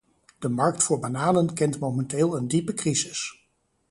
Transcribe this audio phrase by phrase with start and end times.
[0.39, 3.47] De markt voor bananen kent momenteel een diepe crisis.